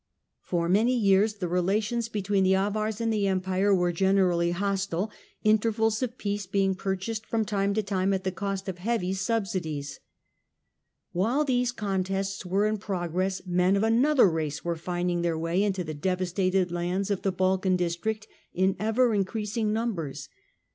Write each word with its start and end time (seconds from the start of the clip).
For 0.41 0.67
many 0.67 0.97
years 0.97 1.37
;he 1.37 1.45
relations 1.45 2.09
between 2.09 2.43
the 2.43 2.55
Avars 2.55 2.99
and 2.99 3.13
the 3.13 3.27
Empire 3.27 3.71
were 3.71 3.91
generally 3.91 4.49
hostile, 4.49 5.11
intervals 5.43 6.01
of 6.01 6.17
peace 6.17 6.47
being 6.47 6.73
purchased 6.73 7.23
from 7.27 7.45
;ime 7.51 7.75
to 7.75 7.83
time 7.83 8.11
at 8.11 8.23
the 8.23 8.31
cost 8.31 8.67
of 8.67 8.79
heavy 8.79 9.13
subsidies. 9.13 9.99
While 11.11 11.45
these 11.45 11.71
contests 11.71 12.43
were 12.47 12.65
in 12.65 12.79
progress 12.79 13.43
men 13.45 13.75
ofsiav 13.75 13.99
mother 14.01 14.27
race 14.27 14.65
were 14.65 14.75
rinding 14.87 15.21
their 15.21 15.37
way 15.37 15.61
into 15.61 15.83
the 15.83 15.93
devastated 15.93 16.69
m 16.69 16.69
'^" 16.69 16.69
atl0US 16.73 16.85
ands 16.91 17.11
of 17.11 17.21
the 17.21 17.31
Balkan 17.31 17.75
district 17.75 18.25
in 18.55 18.75
ever 18.79 19.13
increasing 19.13 19.71
numbers. 19.71 20.29